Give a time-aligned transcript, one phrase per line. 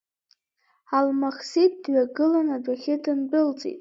[0.97, 3.69] Алмахсиҭ дҩагылан адәахьы дындәылҵит.